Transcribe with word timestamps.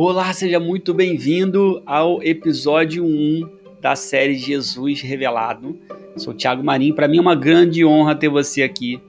Olá, 0.00 0.32
seja 0.32 0.60
muito 0.60 0.94
bem-vindo 0.94 1.82
ao 1.84 2.22
episódio 2.22 3.04
1 3.04 3.50
da 3.80 3.96
série 3.96 4.36
Jesus 4.36 5.00
Revelado. 5.00 5.76
Sou 6.16 6.32
Thiago 6.32 6.62
Marinho, 6.62 6.94
para 6.94 7.08
mim 7.08 7.18
é 7.18 7.20
uma 7.20 7.34
grande 7.34 7.84
honra 7.84 8.14
ter 8.14 8.28
você 8.28 8.62
aqui 8.62 9.00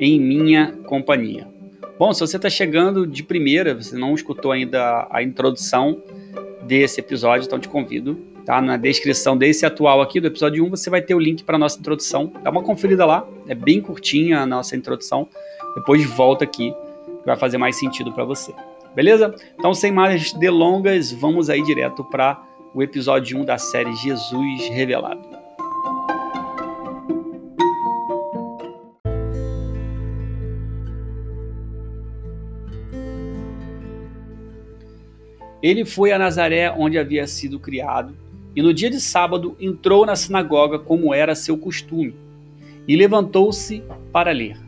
em 0.00 0.18
minha 0.20 0.72
companhia. 0.84 1.46
Bom, 1.96 2.12
se 2.12 2.18
você 2.18 2.38
está 2.38 2.50
chegando 2.50 3.06
de 3.06 3.22
primeira, 3.22 3.72
você 3.72 3.96
não 3.96 4.16
escutou 4.16 4.50
ainda 4.50 5.06
a 5.12 5.22
introdução 5.22 6.02
desse 6.64 6.98
episódio, 6.98 7.46
então 7.46 7.60
te 7.60 7.68
convido, 7.68 8.16
tá? 8.44 8.60
Na 8.60 8.76
descrição 8.76 9.36
desse 9.36 9.64
atual 9.64 10.02
aqui, 10.02 10.20
do 10.20 10.26
episódio 10.26 10.64
1, 10.64 10.70
você 10.70 10.90
vai 10.90 11.00
ter 11.00 11.14
o 11.14 11.20
link 11.20 11.44
para 11.44 11.56
nossa 11.56 11.78
introdução. 11.78 12.32
Dá 12.42 12.50
uma 12.50 12.64
conferida 12.64 13.06
lá, 13.06 13.24
é 13.46 13.54
bem 13.54 13.80
curtinha 13.80 14.40
a 14.40 14.46
nossa 14.46 14.74
introdução. 14.74 15.28
Depois 15.76 16.04
volta 16.04 16.42
aqui, 16.42 16.72
que 16.72 17.26
vai 17.26 17.36
fazer 17.36 17.58
mais 17.58 17.76
sentido 17.78 18.10
para 18.10 18.24
você. 18.24 18.52
Beleza? 18.94 19.34
Então, 19.54 19.72
sem 19.72 19.90
mais 19.90 20.34
delongas, 20.34 21.10
vamos 21.10 21.48
aí 21.48 21.62
direto 21.62 22.04
para 22.04 22.42
o 22.74 22.82
episódio 22.82 23.38
1 23.38 23.44
da 23.44 23.56
série 23.56 23.94
Jesus 23.96 24.68
Revelado. 24.68 25.26
Ele 35.62 35.84
foi 35.86 36.12
a 36.12 36.18
Nazaré, 36.18 36.70
onde 36.70 36.98
havia 36.98 37.26
sido 37.26 37.58
criado, 37.58 38.14
e 38.54 38.60
no 38.60 38.74
dia 38.74 38.90
de 38.90 39.00
sábado 39.00 39.56
entrou 39.58 40.04
na 40.04 40.16
sinagoga, 40.16 40.78
como 40.78 41.14
era 41.14 41.34
seu 41.34 41.56
costume, 41.56 42.14
e 42.86 42.94
levantou-se 42.94 43.82
para 44.12 44.32
ler. 44.32 44.58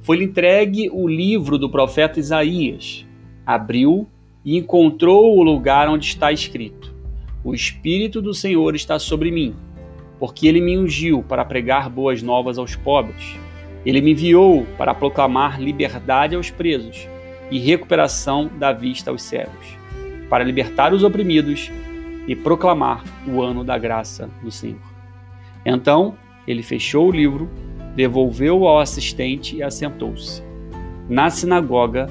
Foi-lhe 0.00 0.24
entregue 0.24 0.88
o 0.90 1.06
livro 1.06 1.58
do 1.58 1.68
profeta 1.68 2.18
Isaías 2.18 3.07
abriu 3.48 4.06
e 4.44 4.58
encontrou 4.58 5.38
o 5.38 5.42
lugar 5.42 5.88
onde 5.88 6.04
está 6.04 6.30
escrito: 6.30 6.94
O 7.42 7.54
Espírito 7.54 8.20
do 8.20 8.34
Senhor 8.34 8.74
está 8.74 8.98
sobre 8.98 9.30
mim, 9.30 9.54
porque 10.20 10.46
ele 10.46 10.60
me 10.60 10.76
ungiu 10.76 11.22
para 11.22 11.46
pregar 11.46 11.88
boas 11.88 12.22
novas 12.22 12.58
aos 12.58 12.76
pobres. 12.76 13.38
Ele 13.86 14.02
me 14.02 14.10
enviou 14.10 14.66
para 14.76 14.94
proclamar 14.94 15.58
liberdade 15.58 16.36
aos 16.36 16.50
presos 16.50 17.08
e 17.50 17.58
recuperação 17.58 18.50
da 18.58 18.70
vista 18.70 19.10
aos 19.10 19.22
cegos, 19.22 19.78
para 20.28 20.44
libertar 20.44 20.92
os 20.92 21.02
oprimidos 21.02 21.70
e 22.26 22.36
proclamar 22.36 23.02
o 23.26 23.40
ano 23.40 23.64
da 23.64 23.78
graça 23.78 24.28
do 24.42 24.50
Senhor. 24.50 24.76
Então 25.64 26.14
ele 26.46 26.62
fechou 26.62 27.08
o 27.08 27.12
livro, 27.12 27.48
devolveu-o 27.96 28.68
ao 28.68 28.78
assistente 28.78 29.56
e 29.56 29.62
assentou-se. 29.62 30.42
Na 31.08 31.30
sinagoga, 31.30 32.10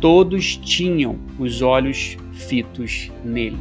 todos 0.00 0.56
tinham 0.56 1.18
os 1.38 1.60
olhos 1.60 2.16
fitos 2.32 3.10
nele. 3.24 3.58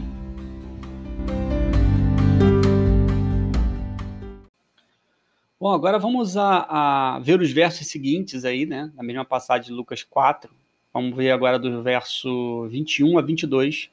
Bom, 5.59 5.71
agora 5.71 5.97
vamos 5.97 6.37
a, 6.37 7.15
a, 7.15 7.19
ver 7.19 7.41
os 7.41 7.51
versos 7.51 7.87
seguintes 7.87 8.45
aí, 8.45 8.65
né? 8.67 8.91
Na 8.95 9.01
mesma 9.01 9.25
passagem 9.25 9.67
de 9.67 9.73
Lucas 9.73 10.03
4. 10.03 10.51
Vamos 10.93 11.15
ver 11.15 11.31
agora 11.31 11.57
do 11.57 11.81
verso 11.81 12.67
21 12.69 13.17
a 13.17 13.21
22. 13.21 13.89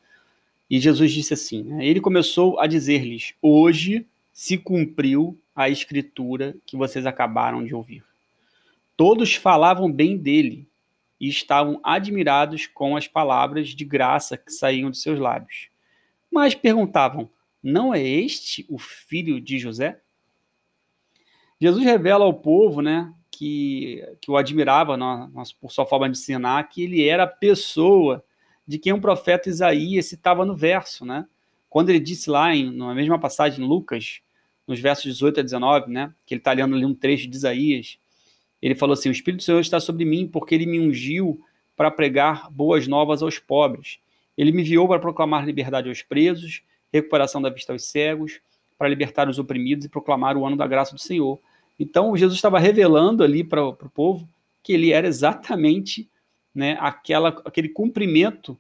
E 0.68 0.78
Jesus 0.78 1.12
disse 1.12 1.32
assim: 1.32 1.62
né? 1.62 1.86
Ele 1.86 2.00
começou 2.00 2.60
a 2.60 2.66
dizer-lhes: 2.66 3.32
Hoje 3.40 4.06
se 4.32 4.58
cumpriu 4.58 5.38
a 5.56 5.70
escritura 5.70 6.54
que 6.66 6.76
vocês 6.76 7.06
acabaram 7.06 7.64
de 7.64 7.74
ouvir. 7.74 8.04
Todos 8.96 9.34
falavam 9.34 9.90
bem 9.90 10.18
dele 10.18 10.66
e 11.24 11.28
estavam 11.28 11.80
admirados 11.82 12.66
com 12.66 12.96
as 12.96 13.08
palavras 13.08 13.68
de 13.68 13.82
graça 13.82 14.36
que 14.36 14.52
saíam 14.52 14.90
de 14.90 14.98
seus 14.98 15.18
lábios. 15.18 15.70
Mas 16.30 16.54
perguntavam: 16.54 17.30
Não 17.62 17.94
é 17.94 18.02
este 18.02 18.66
o 18.68 18.78
filho 18.78 19.40
de 19.40 19.58
José? 19.58 20.00
Jesus 21.58 21.82
revela 21.82 22.26
ao 22.26 22.34
povo, 22.34 22.82
né, 22.82 23.10
que, 23.30 24.06
que 24.20 24.30
o 24.30 24.36
admirava 24.36 24.98
na, 24.98 25.30
por 25.58 25.72
sua 25.72 25.86
forma 25.86 26.10
de 26.10 26.18
ensinar, 26.18 26.68
que 26.68 26.82
ele 26.82 27.08
era 27.08 27.22
a 27.22 27.28
pessoa 27.28 28.22
de 28.66 28.78
quem 28.78 28.92
o 28.92 29.00
profeta 29.00 29.48
Isaías 29.48 30.06
citava 30.06 30.44
no 30.44 30.54
verso, 30.54 31.06
né? 31.06 31.26
Quando 31.70 31.88
ele 31.88 32.00
disse 32.00 32.28
lá, 32.28 32.54
em, 32.54 32.70
na 32.70 32.94
mesma 32.94 33.18
passagem 33.18 33.64
em 33.64 33.68
Lucas, 33.68 34.20
nos 34.66 34.78
versos 34.78 35.04
18 35.04 35.40
a 35.40 35.42
19, 35.42 35.90
né, 35.90 36.14
que 36.26 36.34
ele 36.34 36.40
está 36.40 36.52
lendo 36.52 36.74
ali 36.74 36.84
um 36.84 36.94
trecho 36.94 37.28
de 37.28 37.36
Isaías, 37.36 37.98
ele 38.64 38.74
falou 38.74 38.94
assim: 38.94 39.10
O 39.10 39.12
Espírito 39.12 39.40
do 39.40 39.44
Senhor 39.44 39.60
está 39.60 39.78
sobre 39.78 40.06
mim, 40.06 40.26
porque 40.26 40.54
ele 40.54 40.64
me 40.64 40.80
ungiu 40.80 41.38
para 41.76 41.90
pregar 41.90 42.50
boas 42.50 42.88
novas 42.88 43.22
aos 43.22 43.38
pobres. 43.38 43.98
Ele 44.38 44.52
me 44.52 44.62
enviou 44.62 44.88
para 44.88 44.98
proclamar 44.98 45.44
liberdade 45.44 45.90
aos 45.90 46.00
presos, 46.00 46.62
recuperação 46.90 47.42
da 47.42 47.50
vista 47.50 47.74
aos 47.74 47.84
cegos, 47.84 48.40
para 48.78 48.88
libertar 48.88 49.28
os 49.28 49.38
oprimidos 49.38 49.84
e 49.84 49.88
proclamar 49.90 50.38
o 50.38 50.46
ano 50.46 50.56
da 50.56 50.66
graça 50.66 50.94
do 50.94 51.00
Senhor. 51.00 51.38
Então, 51.78 52.16
Jesus 52.16 52.38
estava 52.38 52.58
revelando 52.58 53.22
ali 53.22 53.44
para 53.44 53.62
o 53.66 53.74
povo 53.74 54.26
que 54.62 54.72
ele 54.72 54.92
era 54.92 55.06
exatamente 55.06 56.08
né, 56.54 56.78
aquela, 56.80 57.28
aquele 57.44 57.68
cumprimento 57.68 58.58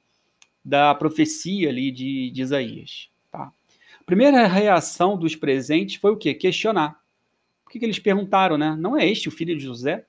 da 0.62 0.94
profecia 0.94 1.70
ali 1.70 1.90
de, 1.90 2.30
de 2.30 2.42
Isaías. 2.42 3.08
Tá? 3.32 3.50
A 4.00 4.04
primeira 4.04 4.46
reação 4.46 5.16
dos 5.16 5.34
presentes 5.34 5.96
foi 5.96 6.10
o 6.10 6.16
quê? 6.16 6.34
Questionar 6.34 7.02
que, 7.74 7.80
que 7.80 7.84
eles 7.84 7.98
perguntaram, 7.98 8.56
né? 8.56 8.76
Não 8.78 8.96
é 8.96 9.08
este 9.08 9.28
o 9.28 9.32
filho 9.32 9.56
de 9.56 9.64
José? 9.64 10.06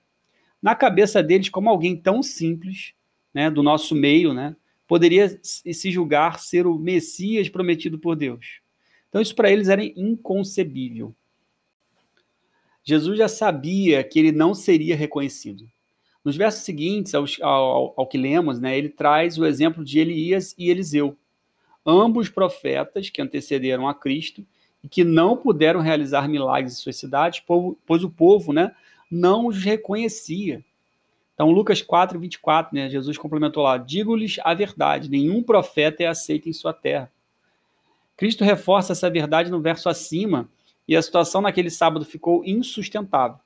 Na 0.62 0.76
cabeça 0.76 1.24
deles, 1.24 1.50
como 1.50 1.68
alguém 1.68 1.96
tão 1.96 2.22
simples, 2.22 2.94
né, 3.34 3.50
do 3.50 3.64
nosso 3.64 3.96
meio, 3.96 4.34
né, 4.34 4.56
poderia 4.88 5.40
se 5.42 5.92
julgar 5.92 6.40
ser 6.40 6.68
o 6.68 6.78
Messias 6.78 7.50
prometido 7.50 7.98
por 7.98 8.16
Deus. 8.16 8.62
Então, 9.10 9.20
isso 9.20 9.34
para 9.34 9.52
eles 9.52 9.68
era 9.68 9.84
inconcebível. 9.84 11.16
Jesus 12.84 13.18
já 13.18 13.28
sabia 13.28 14.04
que 14.04 14.20
ele 14.20 14.32
não 14.32 14.54
seria 14.54 14.96
reconhecido. 14.96 15.68
Nos 16.24 16.36
versos 16.36 16.64
seguintes, 16.64 17.16
ao, 17.16 17.26
ao, 17.42 17.94
ao, 17.98 18.08
que 18.08 18.18
lemos, 18.18 18.60
né, 18.60 18.78
ele 18.78 18.90
traz 18.90 19.40
o 19.40 19.46
exemplo 19.46 19.84
de 19.84 20.00
Elias 20.00 20.54
e 20.58 20.70
Eliseu, 20.70 21.18
ambos 21.86 22.30
profetas 22.30 23.10
que 23.10 23.22
antecederam 23.22 23.88
a 23.88 23.94
Cristo 23.94 24.46
que 24.90 25.04
não 25.04 25.38
puderam 25.38 25.80
realizar 25.80 26.28
milagres 26.28 26.74
em 26.74 26.82
suas 26.82 26.98
cidades, 26.98 27.44
pois 27.86 28.04
o 28.04 28.10
povo 28.10 28.54
né, 28.54 28.74
não 29.10 29.48
os 29.48 29.64
reconhecia. 29.64 30.64
Então, 31.34 31.52
Lucas 31.52 31.82
4, 31.82 32.18
24, 32.18 32.74
né, 32.74 32.90
Jesus 32.90 33.18
complementou 33.18 33.64
lá: 33.64 33.78
Digo-lhes 33.78 34.38
a 34.44 34.54
verdade, 34.54 35.10
nenhum 35.10 35.44
profeta 35.44 36.04
é 36.04 36.08
aceito 36.08 36.48
em 36.48 36.54
sua 36.54 36.74
terra. 36.74 37.12
Cristo 38.16 38.44
reforça 38.44 38.94
essa 38.94 39.10
verdade 39.10 39.52
no 39.52 39.60
verso 39.60 39.90
acima, 39.90 40.50
e 40.88 40.96
a 40.96 41.02
situação 41.02 41.42
naquele 41.42 41.70
sábado 41.70 42.06
ficou 42.06 42.44
insustentável. 42.46 43.40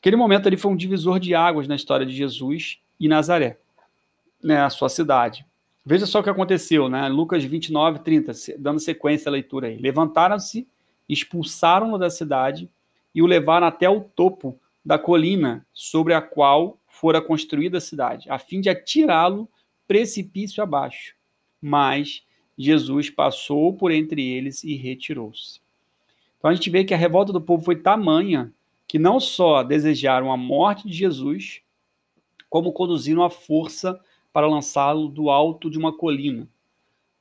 Aquele 0.00 0.16
momento 0.16 0.46
ali 0.46 0.56
foi 0.56 0.70
um 0.70 0.76
divisor 0.76 1.18
de 1.18 1.34
águas 1.34 1.68
na 1.68 1.74
história 1.74 2.06
de 2.06 2.14
Jesus 2.14 2.80
e 2.98 3.08
Nazaré, 3.08 3.58
né, 4.42 4.60
a 4.60 4.70
sua 4.70 4.88
cidade. 4.88 5.44
Veja 5.90 6.04
só 6.04 6.20
o 6.20 6.22
que 6.22 6.28
aconteceu, 6.28 6.86
né? 6.86 7.08
Lucas 7.08 7.42
29, 7.42 8.00
30, 8.00 8.32
dando 8.58 8.78
sequência 8.78 9.30
à 9.30 9.32
leitura 9.32 9.68
aí. 9.68 9.78
Levantaram-se, 9.78 10.68
expulsaram-no 11.08 11.96
da 11.96 12.10
cidade 12.10 12.70
e 13.14 13.22
o 13.22 13.26
levaram 13.26 13.66
até 13.66 13.88
o 13.88 14.02
topo 14.02 14.60
da 14.84 14.98
colina 14.98 15.66
sobre 15.72 16.12
a 16.12 16.20
qual 16.20 16.78
fora 16.86 17.22
construída 17.22 17.78
a 17.78 17.80
cidade, 17.80 18.28
a 18.28 18.38
fim 18.38 18.60
de 18.60 18.68
atirá-lo 18.68 19.48
precipício 19.86 20.62
abaixo. 20.62 21.14
Mas 21.58 22.22
Jesus 22.58 23.08
passou 23.08 23.72
por 23.72 23.90
entre 23.90 24.22
eles 24.22 24.62
e 24.64 24.74
retirou-se. 24.74 25.62
Então 26.36 26.50
a 26.50 26.54
gente 26.54 26.68
vê 26.68 26.84
que 26.84 26.92
a 26.92 26.98
revolta 26.98 27.32
do 27.32 27.40
povo 27.40 27.64
foi 27.64 27.76
tamanha 27.76 28.52
que 28.86 28.98
não 28.98 29.18
só 29.18 29.62
desejaram 29.62 30.30
a 30.30 30.36
morte 30.36 30.86
de 30.86 30.92
Jesus, 30.92 31.62
como 32.50 32.74
conduziram 32.74 33.24
a 33.24 33.30
força 33.30 33.98
para 34.32 34.46
lançá-lo 34.46 35.08
do 35.08 35.30
alto 35.30 35.70
de 35.70 35.78
uma 35.78 35.96
colina. 35.96 36.48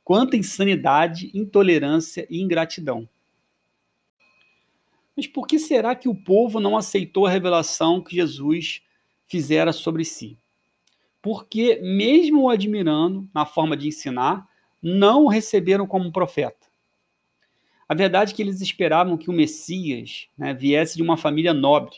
Quanta 0.04 0.38
insanidade, 0.38 1.32
intolerância 1.34 2.26
e 2.30 2.42
ingratidão. 2.42 3.08
Mas 5.16 5.26
por 5.26 5.48
que 5.48 5.58
será 5.58 5.96
que 5.96 6.08
o 6.08 6.16
povo 6.16 6.60
não 6.60 6.78
aceitou 6.78 7.26
a 7.26 7.30
revelação 7.30 8.02
que 8.02 8.16
Jesus 8.16 8.84
fizera 9.26 9.74
sobre 9.74 10.06
si? 10.06 10.38
Porque, 11.22 11.80
mesmo 11.82 12.44
o 12.44 12.50
admirando 12.50 13.28
na 13.34 13.46
forma 13.46 13.76
de 13.76 13.88
ensinar, 13.88 14.48
não 14.82 15.26
o 15.26 15.28
receberam 15.28 15.88
como 15.88 16.12
profeta. 16.12 16.68
A 17.90 17.96
verdade 17.96 18.34
é 18.34 18.36
que 18.36 18.42
eles 18.42 18.62
esperavam 18.62 19.18
que 19.18 19.30
o 19.30 19.34
Messias 19.34 20.28
né, 20.38 20.54
viesse 20.54 20.98
de 20.98 21.02
uma 21.02 21.18
família 21.18 21.54
nobre. 21.54 21.98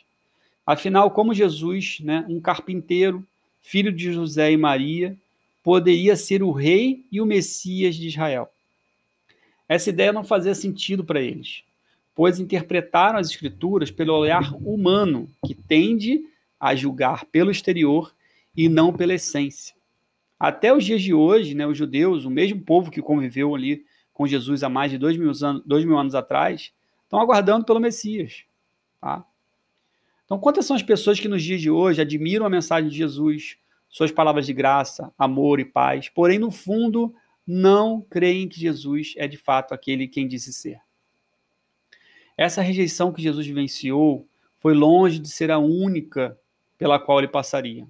Afinal, 0.65 1.11
como 1.11 1.33
Jesus, 1.33 1.99
né, 1.99 2.25
um 2.29 2.39
carpinteiro, 2.39 3.27
filho 3.61 3.91
de 3.91 4.11
José 4.11 4.51
e 4.51 4.57
Maria, 4.57 5.17
poderia 5.63 6.15
ser 6.15 6.41
o 6.41 6.51
rei 6.51 7.05
e 7.11 7.21
o 7.21 7.25
Messias 7.25 7.95
de 7.95 8.07
Israel. 8.07 8.49
Essa 9.67 9.89
ideia 9.89 10.11
não 10.11 10.23
fazia 10.23 10.55
sentido 10.55 11.03
para 11.03 11.21
eles, 11.21 11.63
pois 12.15 12.39
interpretaram 12.39 13.19
as 13.19 13.29
Escrituras 13.29 13.91
pelo 13.91 14.13
olhar 14.13 14.53
humano, 14.55 15.29
que 15.45 15.53
tende 15.53 16.23
a 16.59 16.75
julgar 16.75 17.25
pelo 17.25 17.51
exterior 17.51 18.13
e 18.57 18.67
não 18.67 18.91
pela 18.91 19.13
essência. 19.13 19.75
Até 20.39 20.73
os 20.73 20.83
dias 20.83 21.01
de 21.01 21.13
hoje, 21.13 21.53
né, 21.53 21.67
os 21.67 21.77
judeus, 21.77 22.25
o 22.25 22.29
mesmo 22.29 22.61
povo 22.61 22.89
que 22.89 23.01
conviveu 23.01 23.53
ali 23.53 23.85
com 24.13 24.25
Jesus 24.25 24.63
há 24.63 24.69
mais 24.69 24.91
de 24.91 24.97
dois 24.97 25.15
mil 25.15 25.31
anos, 25.43 25.63
dois 25.65 25.85
mil 25.85 25.97
anos 25.97 26.15
atrás, 26.15 26.73
estão 27.03 27.19
aguardando 27.19 27.65
pelo 27.65 27.79
Messias. 27.79 28.43
Tá? 28.99 29.23
Então, 30.29 30.37
quantas 30.37 30.67
são 30.67 30.75
as 30.75 30.83
pessoas 30.83 31.19
que 31.19 31.27
nos 31.27 31.41
dias 31.41 31.59
de 31.59 31.71
hoje 31.71 31.99
admiram 31.99 32.45
a 32.45 32.49
mensagem 32.51 32.87
de 32.87 32.95
Jesus, 32.95 33.57
suas 33.89 34.11
palavras 34.11 34.45
de 34.45 34.53
graça, 34.53 35.11
amor 35.17 35.59
e 35.59 35.65
paz, 35.65 36.07
porém, 36.07 36.37
no 36.37 36.51
fundo, 36.51 37.15
não 37.47 37.99
creem 37.99 38.47
que 38.47 38.59
Jesus 38.59 39.15
é 39.17 39.27
de 39.27 39.37
fato 39.37 39.73
aquele 39.73 40.07
quem 40.07 40.27
disse 40.27 40.53
ser? 40.53 40.81
Essa 42.37 42.61
rejeição 42.61 43.11
que 43.11 43.23
Jesus 43.23 43.47
vivenciou 43.47 44.27
foi 44.59 44.75
longe 44.75 45.17
de 45.17 45.29
ser 45.29 45.49
a 45.49 45.57
única 45.57 46.37
pela 46.77 46.99
qual 46.99 47.17
ele 47.17 47.27
passaria. 47.27 47.87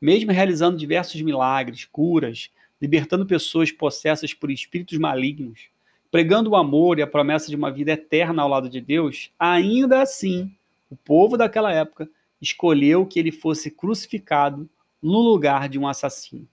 Mesmo 0.00 0.32
realizando 0.32 0.76
diversos 0.76 1.22
milagres, 1.22 1.84
curas, 1.84 2.50
libertando 2.82 3.24
pessoas 3.24 3.70
possessas 3.70 4.34
por 4.34 4.50
espíritos 4.50 4.98
malignos, 4.98 5.68
pregando 6.10 6.50
o 6.50 6.56
amor 6.56 6.98
e 6.98 7.02
a 7.02 7.06
promessa 7.06 7.48
de 7.48 7.54
uma 7.54 7.70
vida 7.70 7.92
eterna 7.92 8.42
ao 8.42 8.48
lado 8.48 8.68
de 8.68 8.80
Deus, 8.80 9.30
ainda 9.38 10.02
assim, 10.02 10.52
o 10.90 10.96
povo 10.96 11.36
daquela 11.36 11.72
época 11.72 12.08
escolheu 12.40 13.06
que 13.06 13.18
ele 13.18 13.30
fosse 13.30 13.70
crucificado 13.70 14.68
no 15.00 15.20
lugar 15.20 15.68
de 15.68 15.78
um 15.78 15.86
assassino. 15.86 16.48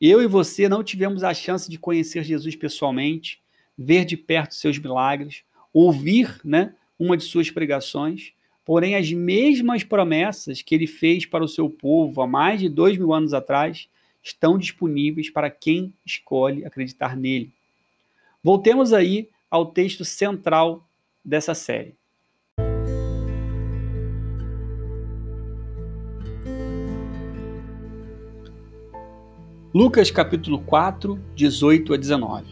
Eu 0.00 0.20
e 0.20 0.26
você 0.26 0.68
não 0.68 0.82
tivemos 0.82 1.22
a 1.22 1.32
chance 1.32 1.70
de 1.70 1.78
conhecer 1.78 2.24
Jesus 2.24 2.56
pessoalmente, 2.56 3.40
ver 3.78 4.04
de 4.04 4.16
perto 4.16 4.54
seus 4.54 4.78
milagres, 4.78 5.42
ouvir 5.72 6.40
né, 6.44 6.74
uma 6.98 7.16
de 7.16 7.24
suas 7.24 7.50
pregações, 7.50 8.34
Porém, 8.64 8.96
as 8.96 9.12
mesmas 9.12 9.84
promessas 9.84 10.62
que 10.62 10.74
ele 10.74 10.86
fez 10.86 11.26
para 11.26 11.44
o 11.44 11.48
seu 11.48 11.68
povo 11.68 12.22
há 12.22 12.26
mais 12.26 12.60
de 12.60 12.68
dois 12.68 12.96
mil 12.96 13.12
anos 13.12 13.34
atrás 13.34 13.88
estão 14.22 14.56
disponíveis 14.56 15.28
para 15.28 15.50
quem 15.50 15.92
escolhe 16.04 16.64
acreditar 16.64 17.14
nele. 17.14 17.52
Voltemos 18.42 18.92
aí 18.92 19.28
ao 19.50 19.66
texto 19.66 20.04
central 20.04 20.88
dessa 21.22 21.54
série. 21.54 21.94
Lucas 29.74 30.10
capítulo 30.10 30.60
4, 30.60 31.18
18 31.34 31.94
a 31.94 31.96
19. 31.96 32.44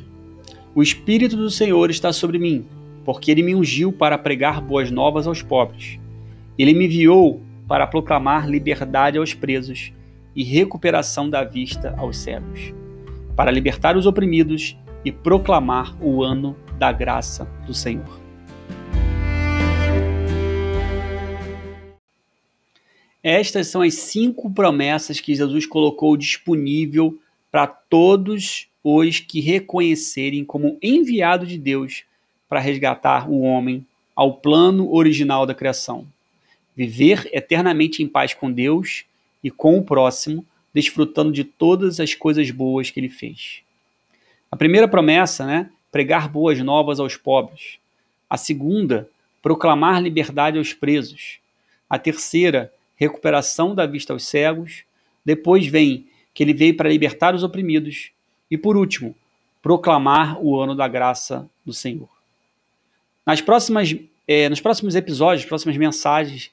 O 0.74 0.82
Espírito 0.82 1.36
do 1.36 1.50
Senhor 1.50 1.88
está 1.88 2.12
sobre 2.12 2.38
mim, 2.38 2.66
porque 3.04 3.30
ele 3.30 3.42
me 3.42 3.54
ungiu 3.54 3.92
para 3.92 4.18
pregar 4.18 4.60
boas 4.60 4.90
novas 4.90 5.26
aos 5.26 5.40
pobres 5.40 6.02
ele 6.58 6.74
me 6.74 6.84
enviou 6.84 7.40
para 7.66 7.86
proclamar 7.86 8.48
liberdade 8.48 9.18
aos 9.18 9.34
presos 9.34 9.92
e 10.34 10.44
recuperação 10.44 11.28
da 11.28 11.44
vista 11.44 11.94
aos 11.96 12.18
cegos, 12.18 12.72
para 13.34 13.50
libertar 13.50 13.96
os 13.96 14.06
oprimidos 14.06 14.76
e 15.04 15.10
proclamar 15.10 15.96
o 16.00 16.22
ano 16.22 16.56
da 16.78 16.92
graça 16.92 17.48
do 17.66 17.74
Senhor. 17.74 18.21
Estas 23.22 23.68
são 23.68 23.82
as 23.82 23.94
cinco 23.94 24.50
promessas 24.50 25.20
que 25.20 25.34
Jesus 25.34 25.66
colocou 25.66 26.16
disponível 26.16 27.18
para 27.50 27.66
todos 27.66 28.68
os 28.82 29.20
que 29.20 29.40
reconhecerem 29.40 30.44
como 30.44 30.78
enviado 30.82 31.46
de 31.46 31.56
Deus 31.56 32.04
para 32.48 32.60
resgatar 32.60 33.30
o 33.30 33.40
homem 33.42 33.86
ao 34.14 34.34
plano 34.34 34.92
original 34.92 35.46
da 35.46 35.54
criação 35.54 36.06
viver 36.76 37.28
eternamente 37.32 38.02
em 38.02 38.08
paz 38.08 38.34
com 38.34 38.50
Deus 38.50 39.04
e 39.42 39.50
com 39.50 39.78
o 39.78 39.84
próximo, 39.84 40.44
desfrutando 40.72 41.32
de 41.32 41.44
todas 41.44 42.00
as 42.00 42.14
coisas 42.14 42.50
boas 42.50 42.90
que 42.90 42.98
ele 42.98 43.08
fez. 43.08 43.62
A 44.50 44.56
primeira 44.56 44.88
promessa, 44.88 45.44
né, 45.44 45.70
pregar 45.90 46.28
boas 46.28 46.58
novas 46.60 46.98
aos 46.98 47.16
pobres. 47.16 47.78
A 48.28 48.36
segunda, 48.36 49.08
proclamar 49.42 50.02
liberdade 50.02 50.58
aos 50.58 50.72
presos. 50.72 51.38
A 51.88 51.98
terceira, 51.98 52.72
recuperação 53.02 53.74
da 53.74 53.86
vista 53.86 54.12
aos 54.12 54.26
cegos. 54.26 54.84
Depois 55.24 55.66
vem 55.66 56.06
que 56.32 56.42
ele 56.42 56.54
veio 56.54 56.76
para 56.76 56.88
libertar 56.88 57.34
os 57.34 57.42
oprimidos. 57.42 58.10
E 58.50 58.56
por 58.56 58.76
último, 58.76 59.14
proclamar 59.62 60.42
o 60.42 60.58
ano 60.60 60.74
da 60.74 60.88
graça 60.88 61.48
do 61.64 61.72
Senhor. 61.72 62.08
Nas 63.24 63.40
próximas, 63.40 63.94
eh, 64.26 64.48
nos 64.48 64.60
próximos 64.60 64.94
episódios, 64.94 65.44
próximas 65.44 65.76
mensagens, 65.76 66.50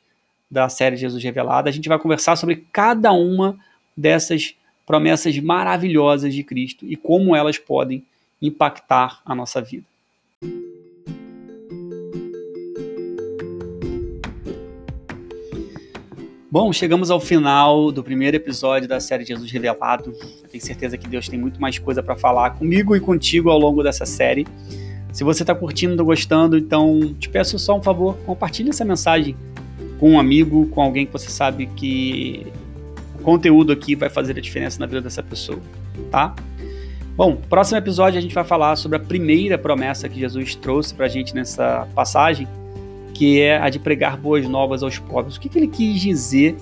da 0.49 0.67
série 0.67 0.95
Jesus 0.95 1.23
Revelado, 1.23 1.69
a 1.69 1.71
gente 1.71 1.87
vai 1.87 1.99
conversar 1.99 2.35
sobre 2.35 2.65
cada 2.73 3.11
uma 3.11 3.57
dessas 3.95 4.55
promessas 4.85 5.37
maravilhosas 5.37 6.33
de 6.33 6.43
Cristo 6.43 6.85
e 6.87 6.95
como 6.95 7.35
elas 7.35 7.59
podem 7.59 8.03
impactar 8.41 9.21
a 9.23 9.35
nossa 9.35 9.61
vida. 9.61 9.85
Bom, 16.51 16.73
chegamos 16.73 17.11
ao 17.11 17.19
final 17.19 17.91
do 17.91 18.03
primeiro 18.03 18.35
episódio 18.35 18.87
da 18.87 18.99
série 18.99 19.23
Jesus 19.23 19.51
Revelado. 19.51 20.15
Eu 20.41 20.49
tenho 20.49 20.63
certeza 20.63 20.97
que 20.97 21.07
Deus 21.07 21.29
tem 21.29 21.39
muito 21.39 21.61
mais 21.61 21.77
coisa 21.77 22.01
para 22.01 22.15
falar 22.15 22.55
comigo 22.55 22.95
e 22.95 22.99
contigo 22.99 23.51
ao 23.51 23.59
longo 23.59 23.83
dessa 23.83 24.03
série. 24.03 24.47
Se 25.13 25.23
você 25.23 25.43
está 25.43 25.53
curtindo, 25.53 26.03
gostando, 26.03 26.57
então 26.57 27.13
te 27.19 27.29
peço 27.29 27.59
só 27.59 27.77
um 27.77 27.83
favor, 27.83 28.17
compartilhe 28.25 28.69
essa 28.69 28.83
mensagem 28.83 29.35
com 29.99 30.13
um 30.13 30.19
amigo, 30.19 30.65
com 30.69 30.81
alguém 30.81 31.05
que 31.05 31.13
você 31.13 31.29
sabe 31.29 31.67
que 31.67 32.47
o 33.19 33.21
conteúdo 33.21 33.71
aqui 33.71 33.93
vai 33.93 34.09
fazer 34.09 34.35
a 34.35 34.41
diferença 34.41 34.79
na 34.79 34.87
vida 34.87 35.01
dessa 35.01 35.21
pessoa, 35.21 35.59
tá? 36.09 36.35
Bom, 37.15 37.35
próximo 37.35 37.77
episódio 37.77 38.17
a 38.17 38.21
gente 38.21 38.33
vai 38.33 38.43
falar 38.43 38.75
sobre 38.75 38.97
a 38.97 38.99
primeira 38.99 39.55
promessa 39.55 40.09
que 40.09 40.19
Jesus 40.19 40.55
trouxe 40.55 40.95
para 40.95 41.05
a 41.05 41.09
gente 41.09 41.35
nessa 41.35 41.87
passagem, 41.93 42.47
que 43.19 43.41
é 43.41 43.57
a 43.57 43.69
de 43.69 43.77
pregar 43.79 44.15
boas 44.15 44.47
novas 44.47 44.81
aos 44.81 44.97
pobres. 44.97 45.35
O 45.35 45.41
que, 45.41 45.49
que 45.49 45.59
ele 45.59 45.67
quis 45.67 45.99
dizer 45.99 46.55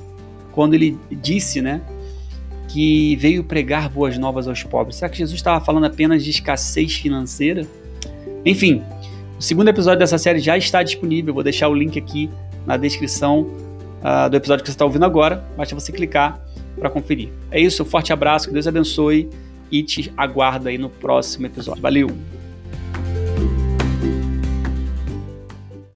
quando 0.54 0.74
ele 0.74 0.98
disse, 1.12 1.62
né, 1.62 1.80
que 2.68 3.16
veio 3.18 3.44
pregar 3.44 3.88
boas 3.88 4.18
novas 4.18 4.48
aos 4.48 4.64
pobres? 4.64 4.96
Será 4.96 5.08
que 5.08 5.20
Jesus 5.20 5.38
estava 5.38 5.64
falando 5.64 5.84
apenas 5.84 6.24
de 6.24 6.32
escassez 6.32 6.96
financeira? 6.96 7.64
Enfim, 8.44 8.82
o 9.38 9.42
segundo 9.42 9.68
episódio 9.68 10.00
dessa 10.00 10.18
série 10.18 10.40
já 10.40 10.58
está 10.58 10.82
disponível. 10.82 11.32
Vou 11.32 11.44
deixar 11.44 11.70
o 11.70 11.76
link 11.76 11.96
aqui 12.00 12.28
na 12.66 12.76
descrição 12.76 13.42
uh, 13.42 14.28
do 14.28 14.36
episódio 14.36 14.64
que 14.64 14.72
você 14.72 14.74
está 14.74 14.84
ouvindo 14.84 15.06
agora. 15.06 15.46
Basta 15.56 15.76
você 15.76 15.92
clicar 15.92 16.44
para 16.76 16.90
conferir. 16.90 17.30
É 17.52 17.62
isso, 17.62 17.84
um 17.84 17.86
forte 17.86 18.12
abraço, 18.12 18.48
que 18.48 18.54
Deus 18.56 18.66
abençoe 18.66 19.30
e 19.72 19.84
te 19.84 20.12
aguardo 20.18 20.70
aí 20.70 20.80
no 20.80 20.90
próximo 20.90 21.46
episódio. 21.46 21.84
Valeu! 21.84 22.37